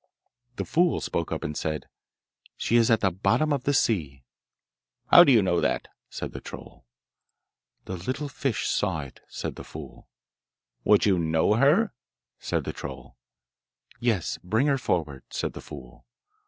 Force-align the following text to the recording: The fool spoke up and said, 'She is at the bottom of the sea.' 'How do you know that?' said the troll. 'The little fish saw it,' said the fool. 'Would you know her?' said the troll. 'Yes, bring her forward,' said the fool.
The 0.55 0.65
fool 0.65 0.99
spoke 0.99 1.31
up 1.31 1.43
and 1.43 1.55
said, 1.55 1.85
'She 2.57 2.75
is 2.75 2.89
at 2.89 3.01
the 3.01 3.11
bottom 3.11 3.53
of 3.53 3.65
the 3.65 3.73
sea.' 3.75 4.23
'How 5.11 5.23
do 5.23 5.31
you 5.31 5.43
know 5.43 5.61
that?' 5.61 5.89
said 6.09 6.31
the 6.31 6.41
troll. 6.41 6.87
'The 7.85 7.97
little 7.97 8.27
fish 8.27 8.65
saw 8.67 9.01
it,' 9.01 9.19
said 9.27 9.57
the 9.57 9.63
fool. 9.63 10.07
'Would 10.85 11.05
you 11.05 11.19
know 11.19 11.53
her?' 11.53 11.93
said 12.39 12.63
the 12.63 12.73
troll. 12.73 13.15
'Yes, 13.99 14.39
bring 14.43 14.65
her 14.65 14.79
forward,' 14.79 15.25
said 15.31 15.53
the 15.53 15.61
fool. 15.61 16.07